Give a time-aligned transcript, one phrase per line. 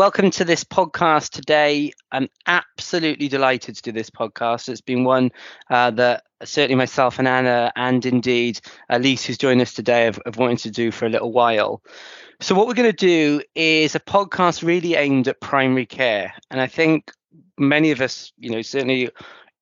[0.00, 1.92] welcome to this podcast today.
[2.10, 4.70] I'm absolutely delighted to do this podcast.
[4.70, 5.30] It's been one
[5.68, 10.38] uh, that certainly myself and Anna, and indeed Elise, who's joined us today, have, have
[10.38, 11.82] wanted to do for a little while.
[12.40, 16.32] So, what we're going to do is a podcast really aimed at primary care.
[16.50, 17.12] And I think
[17.58, 19.10] many of us, you know, certainly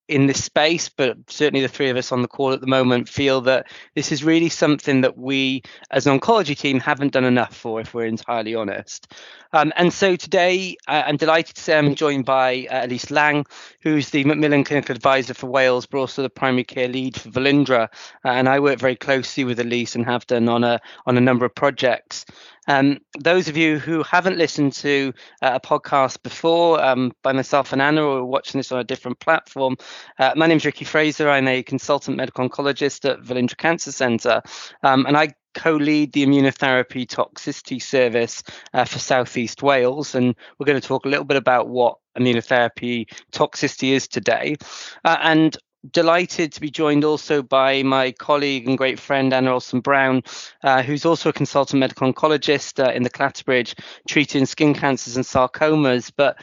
[0.09, 3.09] in this space, but certainly the three of us on the call at the moment
[3.09, 7.55] feel that this is really something that we, as an oncology team, haven't done enough
[7.55, 9.13] for, if we're entirely honest.
[9.53, 13.47] Um, and so today, uh, I'm delighted to say I'm joined by uh, Elise Lang,
[13.80, 17.88] who's the Macmillan Clinical Advisor for Wales, but also the primary care lead for Velindre.
[18.25, 21.21] Uh, and I work very closely with Elise and have done on a on a
[21.21, 22.27] number of projects.
[22.69, 27.73] Um, those of you who haven't listened to uh, a podcast before um, by myself
[27.73, 29.77] and Anna, or watching this on a different platform,
[30.19, 31.29] uh, my name is Ricky Frazer.
[31.29, 34.43] I'm a consultant medical oncologist at Velindre Cancer Centre,
[34.83, 38.43] um, and I co-lead the immunotherapy toxicity service
[38.75, 43.07] uh, for Southeast Wales, and we're going to talk a little bit about what immunotherapy
[43.33, 44.57] toxicity is today.
[45.05, 45.57] Uh, and
[45.93, 50.23] delighted to be joined also by my colleague and great friend Anna Olsson Brown,
[50.63, 55.25] uh, who's also a consultant medical oncologist uh, in the Clatterbridge, treating skin cancers and
[55.25, 56.39] sarcomas, but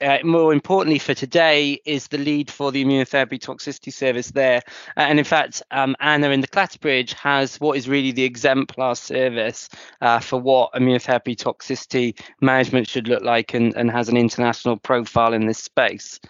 [0.00, 4.60] uh, more importantly for today is the lead for the immunotherapy toxicity service there.
[4.96, 9.68] And in fact um, anna in the clatterbridge has what is really the exemplar service
[10.00, 15.32] uh, for what immunotherapy toxicity management should look like and, and has an international profile
[15.32, 16.20] in this space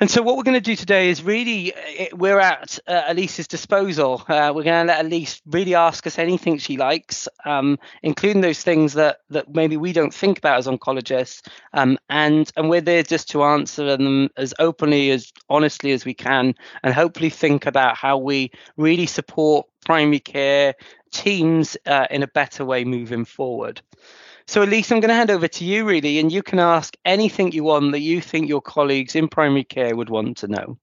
[0.00, 3.48] and so, what we're going to do today is really, uh, we're at uh, Elise's
[3.48, 4.22] disposal.
[4.28, 8.62] Uh, we're going to let Elise really ask us anything she likes, um, including those
[8.62, 11.46] things that that maybe we don't think about as oncologists.
[11.72, 16.14] Um, and and we're there just to answer them as openly, as honestly as we
[16.14, 16.54] can,
[16.84, 20.74] and hopefully think about how we really support primary care
[21.10, 23.80] teams uh, in a better way moving forward.
[24.48, 27.52] So, Elise, I'm going to hand over to you really, and you can ask anything
[27.52, 30.78] you want that you think your colleagues in primary care would want to know.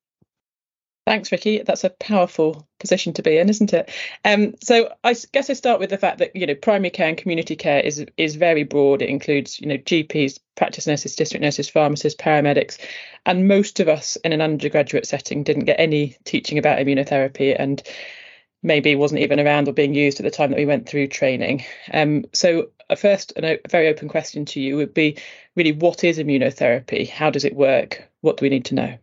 [1.08, 1.64] Thanks, Ricky.
[1.64, 3.90] That's a powerful position to be in, isn't it?
[4.24, 7.18] Um, so I guess I start with the fact that you know primary care and
[7.18, 9.02] community care is is very broad.
[9.02, 12.78] It includes you know GPs, practice nurses, district nurses, pharmacists, paramedics,
[13.26, 17.82] and most of us in an undergraduate setting didn't get any teaching about immunotherapy and
[18.62, 21.64] maybe wasn't even around or being used at the time that we went through training.
[21.94, 25.18] Um, so first and a very open question to you would be
[25.56, 27.10] really what is immunotherapy?
[27.10, 28.08] How does it work?
[28.22, 28.98] What do we need to know?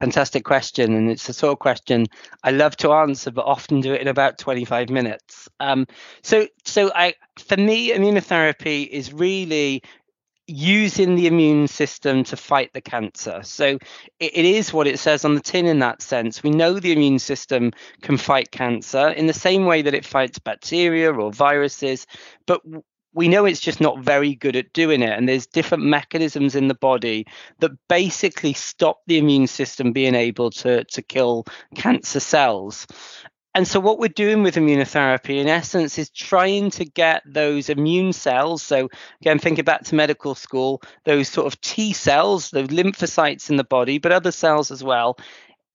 [0.00, 2.06] Fantastic question, and it's the sort of question
[2.42, 5.48] I love to answer, but often do it in about 25 minutes.
[5.60, 5.86] Um,
[6.22, 9.82] so, so I, for me, immunotherapy is really
[10.46, 13.40] using the immune system to fight the cancer.
[13.42, 13.78] So
[14.20, 16.42] it, is what it says on the tin in that sense.
[16.42, 17.72] We know the immune system
[18.02, 22.06] can fight cancer in the same way that it fights bacteria or viruses,
[22.46, 22.60] but
[23.14, 25.16] we know it's just not very good at doing it.
[25.16, 27.26] And there's different mechanisms in the body
[27.60, 32.86] that basically stop the immune system being able to, to kill cancer cells.
[33.56, 38.12] And so, what we're doing with immunotherapy, in essence, is trying to get those immune
[38.12, 38.64] cells.
[38.64, 43.56] So, again, thinking back to medical school, those sort of T cells, the lymphocytes in
[43.56, 45.16] the body, but other cells as well,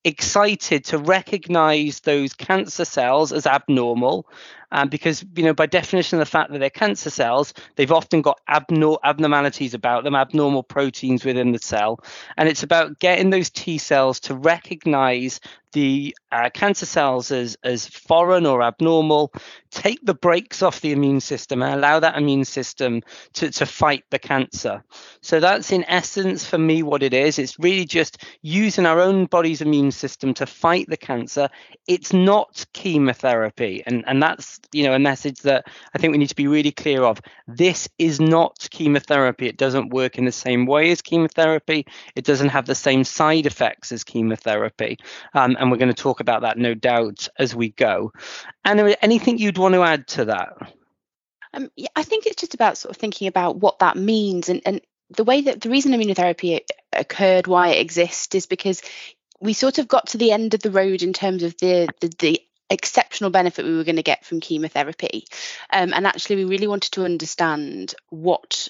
[0.03, 4.27] excited to recognize those cancer cells as abnormal
[4.71, 8.21] um, because you know by definition of the fact that they're cancer cells they've often
[8.21, 11.99] got abnor- abnormalities about them abnormal proteins within the cell
[12.37, 15.39] and it's about getting those t cells to recognize
[15.73, 19.31] the uh, cancer cells as, as foreign or abnormal,
[19.71, 23.01] take the brakes off the immune system and allow that immune system
[23.33, 24.83] to, to fight the cancer.
[25.21, 27.37] So that's in essence for me what it is.
[27.37, 31.49] It's really just using our own body's immune system to fight the cancer.
[31.87, 33.83] It's not chemotherapy.
[33.85, 36.71] And, and that's, you know, a message that I think we need to be really
[36.71, 37.21] clear of.
[37.47, 39.47] This is not chemotherapy.
[39.47, 41.85] It doesn't work in the same way as chemotherapy.
[42.15, 44.99] It doesn't have the same side effects as chemotherapy.
[45.33, 48.11] Um, and we're going to talk about that no doubt as we go.
[48.63, 50.73] And anything you'd want to add to that?
[51.53, 54.61] Um, yeah, I think it's just about sort of thinking about what that means and,
[54.65, 56.61] and the way that the reason immunotherapy
[56.93, 58.81] occurred, why it exists, is because
[59.41, 62.11] we sort of got to the end of the road in terms of the the,
[62.19, 65.25] the exceptional benefit we were going to get from chemotherapy,
[65.71, 68.69] um, and actually we really wanted to understand what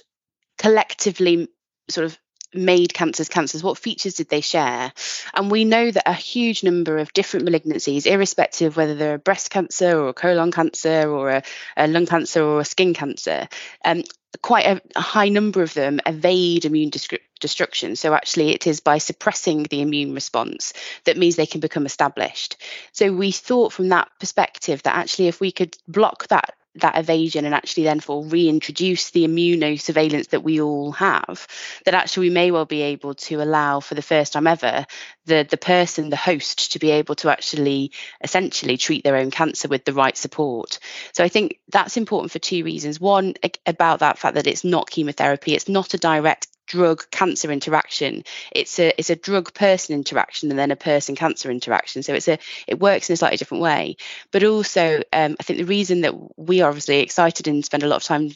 [0.58, 1.48] collectively
[1.90, 2.18] sort of
[2.54, 3.64] made cancers cancers?
[3.64, 4.92] What features did they share?
[5.34, 9.20] And we know that a huge number of different malignancies, irrespective of whether they're a
[9.20, 11.44] breast cancer or a colon cancer or a,
[11.78, 13.48] a lung cancer or a skin cancer,
[13.86, 14.04] um,
[14.42, 16.92] quite a, a, high number of them evade immune
[17.40, 17.96] destruction.
[17.96, 20.74] So actually, it is by suppressing the immune response
[21.06, 22.58] that means they can become established.
[22.92, 27.46] So we thought from that perspective that actually, if we could block that that evasion
[27.46, 31.48] and actually then for reintroduce the immunosurveillance that we all have,
[31.86, 34.86] that actually we may well be able to allow for the first time ever
[35.26, 37.92] the the person, the host, to be able to actually
[38.22, 40.80] essentially treat their own cancer with the right support.
[41.14, 43.00] So I think that's important for two reasons.
[43.00, 43.34] One
[43.66, 48.80] about that fact that it's not chemotherapy, it's not a direct drug cancer interaction it's
[48.80, 52.38] a it's a drug person interaction and then a person cancer interaction so it's a
[52.68, 53.98] it works in a slightly different way
[54.32, 57.88] but also um, i think the reason that we are obviously excited and spend a
[57.88, 58.30] lot of time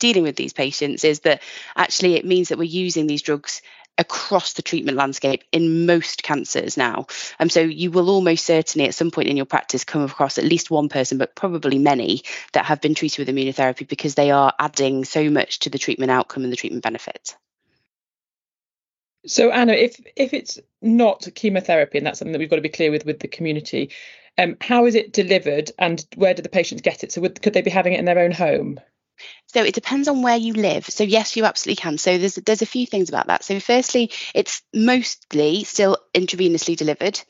[0.00, 1.42] dealing with these patients is that
[1.76, 3.62] actually it means that we're using these drugs
[3.98, 7.06] across the treatment landscape in most cancers now.
[7.38, 10.38] And um, so you will almost certainly at some point in your practice come across
[10.38, 12.22] at least one person, but probably many
[12.54, 16.10] that have been treated with immunotherapy because they are adding so much to the treatment
[16.10, 17.36] outcome and the treatment benefit.
[19.26, 22.68] So Anna, if if it's not chemotherapy, and that's something that we've got to be
[22.70, 23.90] clear with with the community,
[24.38, 27.12] um, how is it delivered, and where do the patients get it?
[27.12, 28.80] So would, could they be having it in their own home?
[29.52, 30.86] So it depends on where you live.
[30.86, 31.98] So yes, you absolutely can.
[31.98, 33.42] So there's there's a few things about that.
[33.42, 37.20] So firstly, it's mostly still intravenously delivered,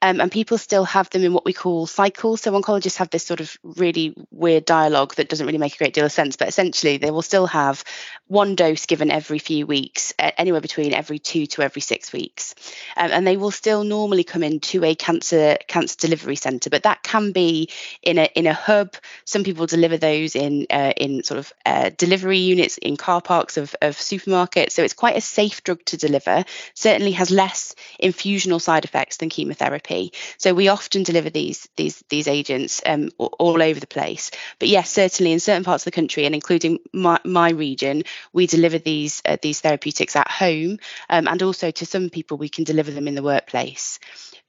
[0.00, 2.40] um, and people still have them in what we call cycles.
[2.40, 5.92] So oncologists have this sort of really weird dialogue that doesn't really make a great
[5.92, 6.36] deal of sense.
[6.36, 7.84] But essentially, they will still have
[8.26, 12.54] one dose given every few weeks, anywhere between every two to every six weeks,
[12.96, 16.70] um, and they will still normally come into a cancer cancer delivery centre.
[16.70, 17.68] But that can be
[18.02, 18.94] in a in a hub.
[19.26, 23.56] Some people deliver those in uh, in sort of uh, delivery units in car parks
[23.56, 24.72] of, of supermarkets.
[24.72, 26.44] So it's quite a safe drug to deliver.
[26.74, 30.12] Certainly has less infusional side effects than chemotherapy.
[30.38, 34.30] So we often deliver these these these agents um, all over the place.
[34.58, 38.46] But yes, certainly in certain parts of the country and including my, my region, we
[38.46, 40.78] deliver these uh, these therapeutics at home,
[41.08, 43.98] um, and also to some people we can deliver them in the workplace.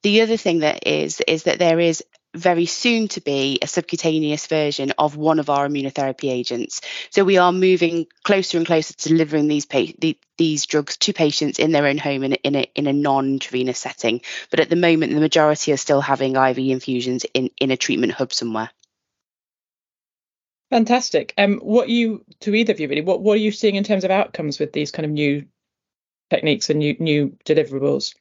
[0.04, 2.04] The other thing that is is that there is
[2.38, 6.82] very soon to be a subcutaneous version of one of our immunotherapy agents.
[7.10, 11.14] So we are moving closer and closer to delivering these pa- the, these drugs to
[11.14, 14.22] patients in their own home in, in a, in a non-intravenous setting.
[14.50, 18.14] But at the moment, the majority are still having IV infusions in, in a treatment
[18.14, 18.70] hub somewhere.
[20.70, 21.34] Fantastic.
[21.38, 23.02] Um, what you to either of you really?
[23.02, 25.46] What what are you seeing in terms of outcomes with these kind of new
[26.30, 28.14] techniques and new new deliverables?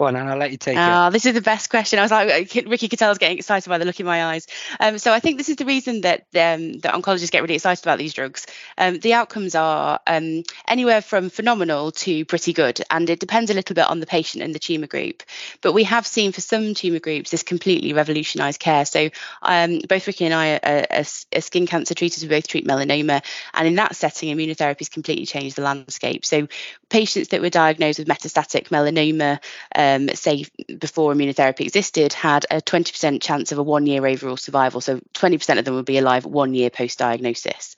[0.00, 0.80] Go on, and I'll let you take it.
[0.80, 2.00] Oh, this is the best question.
[2.00, 4.48] I was like, Ricky could tell I getting excited by the look in my eyes.
[4.80, 7.84] Um, so I think this is the reason that um, that oncologists get really excited
[7.84, 8.48] about these drugs.
[8.76, 13.54] Um, the outcomes are um, anywhere from phenomenal to pretty good, and it depends a
[13.54, 15.22] little bit on the patient and the tumour group.
[15.60, 18.86] But we have seen for some tumour groups this completely revolutionised care.
[18.86, 19.10] So
[19.42, 21.04] um, both Ricky and I are, are,
[21.36, 22.24] are skin cancer treaters.
[22.24, 23.22] We both treat melanoma,
[23.54, 26.26] and in that setting, immunotherapy has completely changed the landscape.
[26.26, 26.48] So
[26.88, 29.38] patients that were diagnosed with metastatic melanoma
[29.84, 30.46] um, say
[30.78, 34.80] before immunotherapy existed, had a 20% chance of a one year overall survival.
[34.80, 37.76] So 20% of them would be alive one year post diagnosis.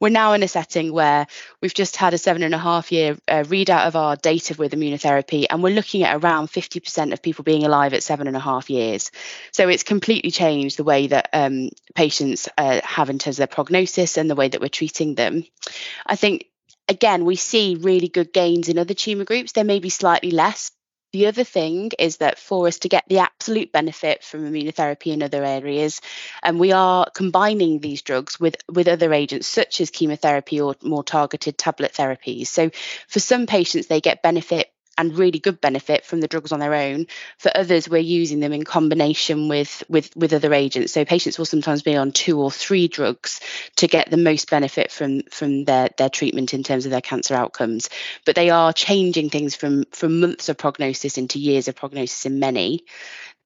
[0.00, 1.28] We're now in a setting where
[1.60, 4.72] we've just had a seven and a half year uh, readout of our data with
[4.72, 8.40] immunotherapy, and we're looking at around 50% of people being alive at seven and a
[8.40, 9.12] half years.
[9.52, 13.46] So it's completely changed the way that um, patients uh, have in terms of their
[13.46, 15.44] prognosis and the way that we're treating them.
[16.04, 16.46] I think
[16.88, 19.52] again, we see really good gains in other tumour groups.
[19.52, 20.72] There may be slightly less,
[21.12, 25.22] the other thing is that for us to get the absolute benefit from immunotherapy in
[25.22, 26.00] other areas,
[26.42, 31.04] and we are combining these drugs with, with other agents such as chemotherapy or more
[31.04, 32.46] targeted tablet therapies.
[32.46, 32.70] So
[33.08, 36.74] for some patients, they get benefit and really good benefit from the drugs on their
[36.74, 37.08] own.
[37.38, 40.92] For others, we're using them in combination with, with, with other agents.
[40.92, 43.40] So patients will sometimes be on two or three drugs
[43.76, 47.34] to get the most benefit from, from their, their treatment in terms of their cancer
[47.34, 47.90] outcomes.
[48.24, 52.38] But they are changing things from, from months of prognosis into years of prognosis in
[52.38, 52.84] many.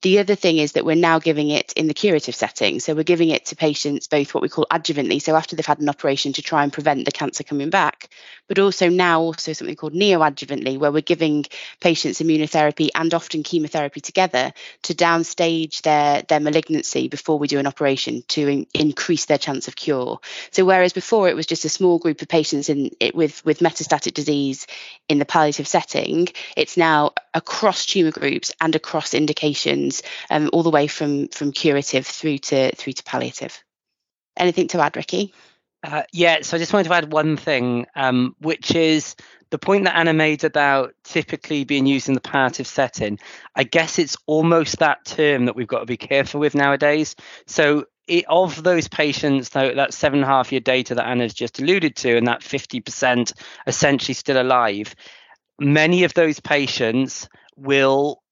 [0.06, 2.78] The other thing is that we're now giving it in the curative setting.
[2.78, 5.80] So we're giving it to patients both what we call adjuvantly, so after they've had
[5.80, 8.08] an operation to try and prevent the cancer coming back,
[8.46, 11.44] but also now also something called neoadjuvantly, where we're giving
[11.80, 17.66] patients immunotherapy and often chemotherapy together to downstage their, their malignancy before we do an
[17.66, 20.20] operation to in, increase their chance of cure.
[20.52, 23.58] So whereas before it was just a small group of patients in it with, with
[23.58, 24.68] metastatic disease
[25.08, 30.70] in the palliative setting, it's now across tumour groups and across indications um, all the
[30.70, 33.62] way from from curative through to through to palliative.
[34.36, 35.32] Anything to add, Ricky?
[35.82, 39.14] Uh, yeah, so I just wanted to add one thing, um, which is
[39.50, 43.18] the point that Anna made about typically being used in the palliative setting.
[43.54, 47.14] I guess it's almost that term that we've got to be careful with nowadays.
[47.46, 51.34] So it, of those patients, though, that seven and a half year data that Anna's
[51.34, 53.32] just alluded to, and that 50%
[53.66, 54.94] essentially still alive,
[55.60, 58.22] many of those patients will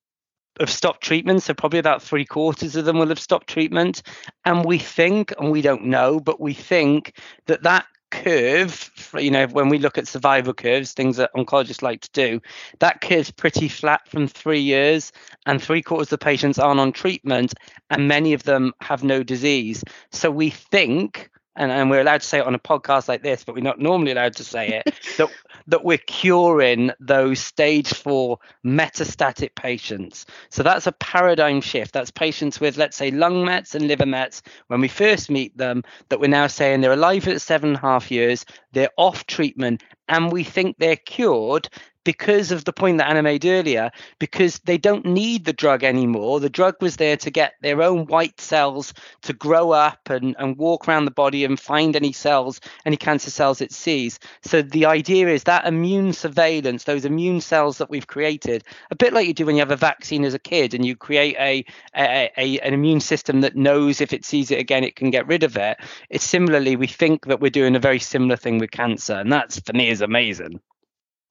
[0.61, 1.43] have stopped treatment.
[1.43, 4.03] So probably about three quarters of them will have stopped treatment.
[4.45, 9.47] And we think, and we don't know, but we think that that curve, you know,
[9.49, 12.41] when we look at survival curves, things that oncologists like to do,
[12.79, 15.11] that curve's pretty flat from three years,
[15.47, 17.55] and three quarters of the patients aren't on treatment,
[17.91, 19.83] and many of them have no disease.
[20.13, 23.45] So we think and, and we're allowed to say it on a podcast like this,
[23.45, 25.31] but we're not normally allowed to say it, that
[25.67, 30.27] that we're curing those stage four metastatic patients.
[30.51, 31.93] So that's a paradigm shift.
[31.93, 34.43] That's patients with, let's say, lung mets and liver mets.
[34.67, 37.81] When we first meet them, that we're now saying they're alive at seven and a
[37.81, 41.69] half years, they're off treatment, and we think they're cured
[42.05, 46.41] because of the point that Anna made earlier, because they don't need the drug anymore.
[46.41, 50.57] The drug was there to get their own white cells to grow up and, and
[50.57, 54.19] walk around the body and find any cells, any cancer cells it sees.
[54.43, 59.13] So the idea is that immune surveillance, those immune cells that we've created, a bit
[59.13, 61.65] like you do when you have a vaccine as a kid and you create a,
[61.97, 65.27] a, a an immune system that knows if it sees it again, it can get
[65.27, 65.79] rid of it.
[66.11, 69.15] It's similarly, we think that we're doing a very similar thing with cancer.
[69.15, 70.61] And that's for me is amazing.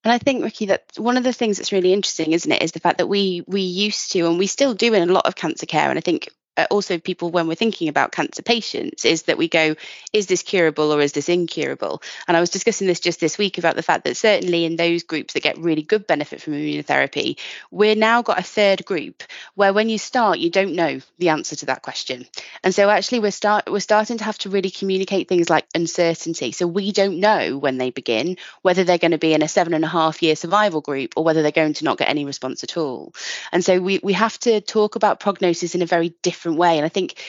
[0.04, 2.74] And I think, Ricky, that one of the things that's really interesting, isn't it, is
[2.74, 5.36] the fact that we we used to and we still do in a lot of
[5.36, 5.90] cancer care.
[5.90, 9.48] And I think Uh, also people when we're thinking about cancer patients is that we
[9.48, 9.76] go
[10.12, 12.02] is this curable or is this incurable?
[12.28, 15.04] And i was discussing this just this week about the fact that certainly in those
[15.04, 17.38] groups that get really good benefit from immunotherapy
[17.72, 19.24] we're now got a third group
[19.56, 22.26] where when you start you don't know the answer to that question.
[22.64, 26.52] And so actually we're start we're starting to have to really communicate things like uncertainty.
[26.52, 29.74] So we don't know when they begin whether they're going to be in a seven
[29.74, 32.64] and a half year survival group or whether they're going to not get any response
[32.64, 33.14] at all.
[33.52, 36.78] And so we, we have to talk about prognosis in a very different different way.
[36.78, 37.22] And I think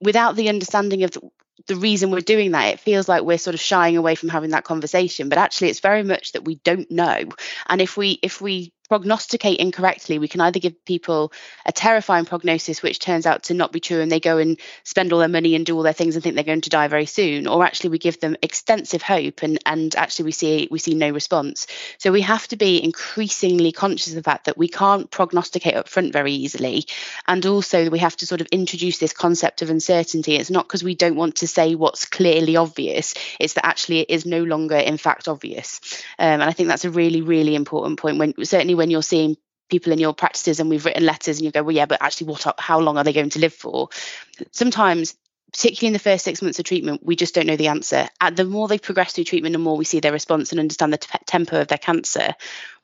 [0.00, 1.20] without the understanding of the,
[1.68, 4.50] the reason we're doing that, it feels like we're sort of shying away from having
[4.50, 5.28] that conversation.
[5.28, 7.24] But actually, it's very much that we don't know.
[7.68, 11.32] And if we if we prognosticate incorrectly, we can either give people
[11.64, 15.12] a terrifying prognosis, which turns out to not be true, and they go and spend
[15.12, 17.06] all their money and do all their things and think they're going to die very
[17.06, 20.94] soon, or actually we give them extensive hope and and actually we see we see
[20.94, 21.66] no response.
[21.98, 25.88] So we have to be increasingly conscious of the fact that we can't prognosticate up
[25.88, 26.84] front very easily,
[27.26, 30.36] and also we have to sort of introduce this concept of uncertainty.
[30.36, 34.10] It's not because we don't want to say what's clearly obvious; it's that actually it
[34.10, 35.80] is no longer in fact obvious,
[36.18, 38.18] um, and I think that's a really really important point.
[38.18, 39.36] When certainly when you're seeing
[39.68, 42.28] people in your practices and we've written letters and you go well yeah but actually
[42.28, 43.88] what how long are they going to live for?
[44.52, 45.16] Sometimes
[45.52, 48.08] particularly in the first six months of treatment we just don't know the answer.
[48.20, 50.92] And the more they progress through treatment the more we see their response and understand
[50.92, 52.34] the t- tempo of their cancer.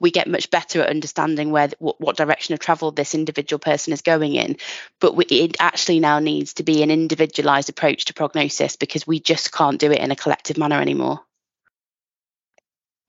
[0.01, 3.93] We get much better at understanding where what, what direction of travel this individual person
[3.93, 4.57] is going in.
[5.01, 9.21] But we, it actually now needs to be an individualized approach to prognosis because we
[9.21, 11.21] just can't do it in a collective manner anymore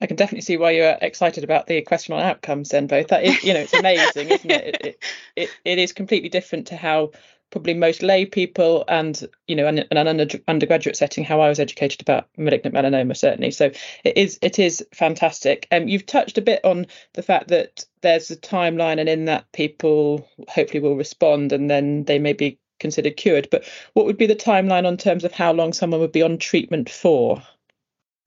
[0.04, 3.08] I can definitely see why you're excited about the question on outcomes then both.
[3.08, 4.64] That is, you know, it's amazing, isn't it?
[4.66, 5.04] It, it?
[5.34, 7.12] it, it is completely different to how
[7.50, 11.48] probably most lay people and you know in, in an under, undergraduate setting how I
[11.48, 13.70] was educated about malignant melanoma certainly so
[14.02, 17.84] it is it is fantastic and um, you've touched a bit on the fact that
[18.02, 22.58] there's a timeline and in that people hopefully will respond and then they may be
[22.80, 26.10] considered cured but what would be the timeline on terms of how long someone would
[26.10, 27.40] be on treatment for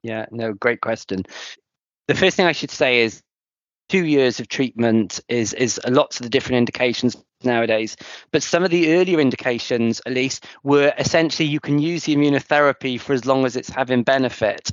[0.04, 1.26] yeah no great question
[2.08, 3.22] the first thing I should say is
[3.90, 7.96] two years of treatment is is lots of the different indications nowadays
[8.32, 13.00] but some of the earlier indications at least were essentially you can use the immunotherapy
[13.00, 14.72] for as long as it's having benefit.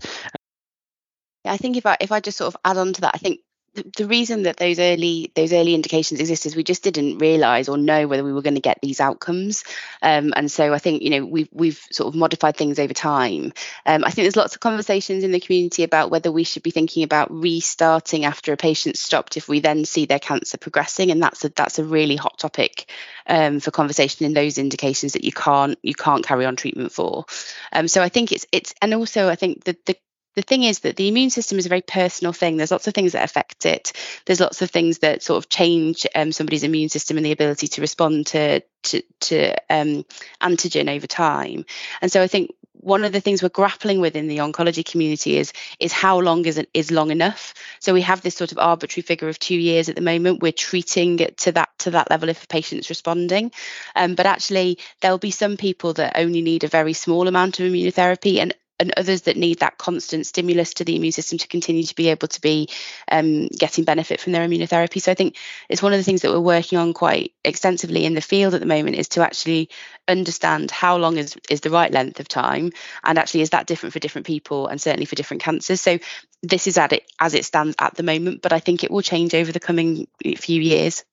[1.44, 3.18] Yeah, I think if I if I just sort of add on to that, I
[3.18, 3.40] think
[3.74, 7.76] the, reason that those early those early indications exist is we just didn't realize or
[7.76, 9.64] know whether we were going to get these outcomes.
[10.02, 13.52] Um, and so i think you know we've we've sort of modified things over time.
[13.86, 16.70] Um, i think there's lots of conversations in the community about whether we should be
[16.70, 21.22] thinking about restarting after a patient's stopped if we then see their cancer progressing and
[21.22, 22.90] that's a that's a really hot topic
[23.26, 27.24] um, for conversation in those indications that you can't you can't carry on treatment for.
[27.72, 29.96] Um, so i think it's it's and also i think that the
[30.34, 32.56] the thing is that the immune system is a very personal thing.
[32.56, 33.92] There's lots of things that affect it.
[34.26, 37.68] There's lots of things that sort of change um, somebody's immune system and the ability
[37.68, 40.04] to respond to to, to um,
[40.42, 41.64] antigen over time.
[42.02, 42.50] And so I think
[42.84, 46.44] one of the things we're grappling with in the oncology community is is how long
[46.44, 47.54] is it is long enough.
[47.80, 50.42] So we have this sort of arbitrary figure of two years at the moment.
[50.42, 53.52] We're treating it to that to that level if a patient's responding,
[53.96, 57.66] um, but actually there'll be some people that only need a very small amount of
[57.66, 61.82] immunotherapy and and others that need that constant stimulus to the immune system to continue
[61.82, 62.68] to be able to be
[63.10, 65.00] um, getting benefit from their immunotherapy.
[65.00, 65.36] So I think
[65.70, 68.60] it's one of the things that we're working on quite extensively in the field at
[68.60, 69.70] the moment is to actually
[70.06, 72.72] understand how long is, is the right length of time
[73.02, 75.80] and actually is that different for different people and certainly for different cancers.
[75.80, 75.98] So
[76.42, 79.00] this is at it as it stands at the moment, but I think it will
[79.00, 81.04] change over the coming few years.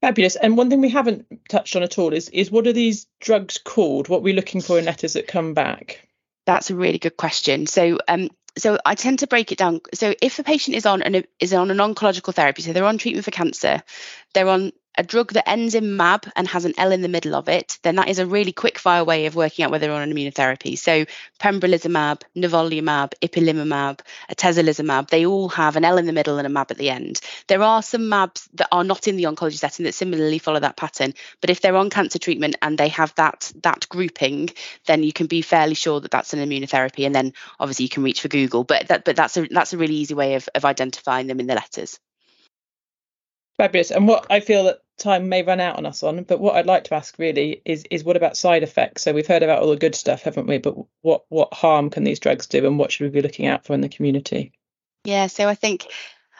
[0.00, 0.36] Fabulous.
[0.36, 3.58] And one thing we haven't touched on at all is is what are these drugs
[3.58, 4.08] called?
[4.08, 6.06] What are we looking for in letters that come back?
[6.46, 7.66] That's a really good question.
[7.66, 9.80] So um, so I tend to break it down.
[9.94, 12.98] So if a patient is on an is on an oncological therapy, so they're on
[12.98, 13.82] treatment for cancer,
[14.34, 17.34] they're on a drug that ends in MAB and has an L in the middle
[17.34, 19.94] of it, then that is a really quick fire way of working out whether they're
[19.94, 20.76] on an immunotherapy.
[20.76, 21.06] So
[21.40, 24.00] pembrolizumab, nivolumab, ipilimumab,
[24.30, 27.20] atezolizumab, they all have an L in the middle and a MAB at the end.
[27.46, 30.76] There are some MABs that are not in the oncology setting that similarly follow that
[30.76, 34.50] pattern, but if they're on cancer treatment and they have that that grouping,
[34.86, 38.02] then you can be fairly sure that that's an immunotherapy, and then obviously you can
[38.02, 38.64] reach for Google.
[38.64, 41.46] But that but that's a that's a really easy way of, of identifying them in
[41.46, 42.00] the letters.
[43.58, 43.90] Fabulous.
[43.90, 46.66] And what I feel that time may run out on us on, but what I'd
[46.66, 49.02] like to ask really is is what about side effects?
[49.02, 50.58] So we've heard about all the good stuff, haven't we?
[50.58, 53.64] But what what harm can these drugs do, and what should we be looking out
[53.64, 54.52] for in the community?
[55.04, 55.86] Yeah, so I think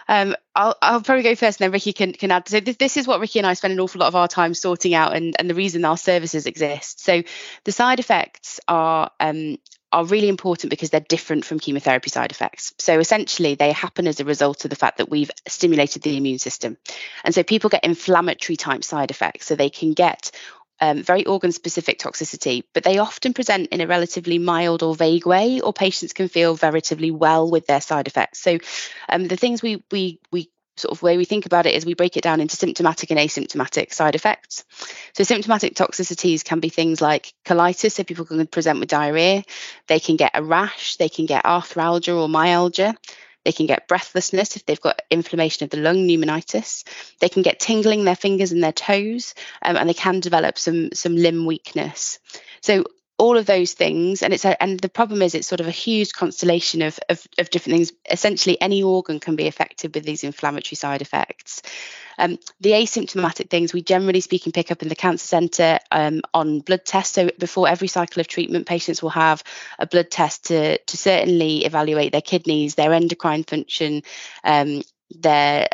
[0.09, 2.49] um, I'll, I'll probably go first, and then Ricky can, can add.
[2.49, 4.55] So this, this is what Ricky and I spend an awful lot of our time
[4.55, 7.01] sorting out, and, and the reason our services exist.
[7.01, 7.23] So
[7.65, 9.59] the side effects are um,
[9.91, 12.75] are really important because they're different from chemotherapy side effects.
[12.79, 16.39] So essentially, they happen as a result of the fact that we've stimulated the immune
[16.39, 16.77] system.
[17.25, 19.47] And so people get inflammatory type side effects.
[19.47, 20.31] So they can get
[20.81, 25.27] um, very organ specific toxicity, but they often present in a relatively mild or vague
[25.27, 28.41] way, or patients can feel relatively well with their side effects.
[28.41, 28.59] So
[29.09, 31.95] um, the things we, we, we sort of way we think about it is we
[31.95, 34.65] break it down into symptomatic and asymptomatic side effects.
[35.15, 39.45] So symptomatic toxicities can be things like colitis, so people can present with diarrhea.
[39.87, 42.95] They can get a rash, they can get arthralgia or myalgia.
[43.49, 46.85] They can get breathlessness if they've got inflammation of the lung, pneumonitis.
[47.19, 50.59] They can get tingling in their fingers and their toes, um, and they can develop
[50.59, 52.19] some some limb weakness.
[52.61, 52.85] So
[53.19, 54.23] all of those things.
[54.23, 57.27] And it's a, and the problem is it's sort of a huge constellation of, of,
[57.39, 57.93] of different things.
[58.11, 61.63] Essentially any organ can be affected with these inflammatory side effects.
[62.19, 66.61] Um, the asymptomatic things we generally speaking pick up in the cancer centre um, on
[66.61, 67.15] blood tests.
[67.15, 69.43] So before every cycle of treatment patients will have
[69.79, 74.03] a blood test to, to certainly evaluate their kidneys their endocrine function
[74.45, 75.69] um, their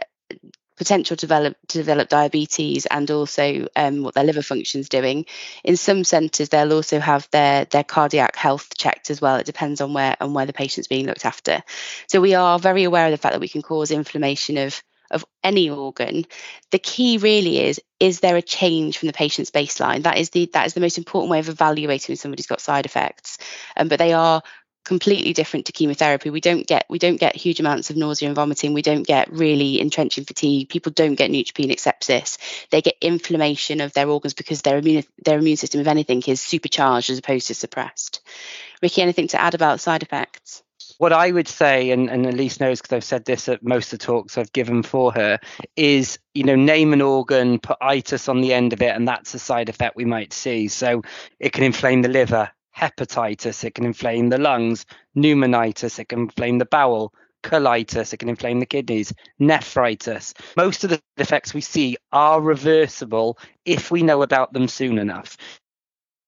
[0.76, 5.26] potential to develop to develop diabetes and also um, what their liver function is doing.
[5.62, 9.36] In some centres, they'll also have their their cardiac health checked as well.
[9.36, 11.62] It depends on where and where the patient's being looked after.
[12.08, 15.24] So we are very aware of the fact that we can cause inflammation of of
[15.42, 16.24] any organ
[16.70, 20.48] the key really is is there a change from the patient's baseline that is the
[20.54, 23.36] that is the most important way of evaluating if somebody's got side effects
[23.76, 24.42] um, but they are
[24.84, 26.30] completely different to chemotherapy.
[26.30, 28.74] We don't get we don't get huge amounts of nausea and vomiting.
[28.74, 30.68] We don't get really entrenching fatigue.
[30.68, 32.38] People don't get neutropenic sepsis.
[32.70, 36.40] They get inflammation of their organs because their immune their immune system, if anything, is
[36.40, 38.20] supercharged as opposed to suppressed.
[38.82, 40.62] Ricky, anything to add about side effects?
[40.98, 43.98] What I would say, and, and Elise knows because I've said this at most of
[43.98, 45.40] the talks I've given for her,
[45.76, 49.34] is you know name an organ, put itis on the end of it, and that's
[49.34, 50.68] a side effect we might see.
[50.68, 51.02] So
[51.40, 56.58] it can inflame the liver, hepatitis, it can inflame the lungs, pneumonitis, it can inflame
[56.58, 60.34] the bowel, colitis, it can inflame the kidneys, nephritis.
[60.56, 65.36] Most of the effects we see are reversible if we know about them soon enough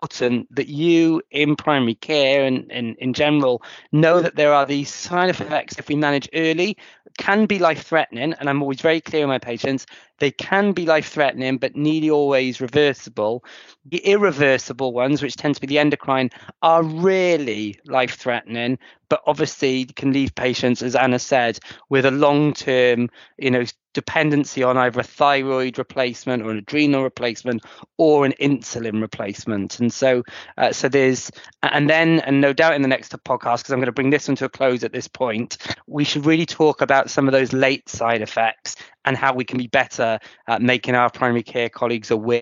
[0.03, 4.93] important that you in primary care and, and in general know that there are these
[4.93, 6.77] side effects if we manage early
[7.17, 9.87] can be life threatening and i'm always very clear with my patients
[10.19, 13.45] they can be life threatening but nearly always reversible.
[13.85, 16.31] The irreversible ones which tend to be the endocrine
[16.63, 22.53] are really life threatening but obviously can leave patients as anna said with a long
[22.53, 23.65] term you know
[23.97, 27.65] dependency on either a thyroid replacement or an adrenal replacement
[27.97, 29.81] or an insulin replacement.
[29.81, 30.23] And so,
[30.59, 31.31] uh, so there's,
[31.63, 34.29] and then, and no doubt in the next podcast, because I'm going to bring this
[34.29, 37.55] one to a close at this point, we should really talk about some of those
[37.55, 42.11] late side effects and how we can be better at making our primary care colleagues
[42.11, 42.35] aware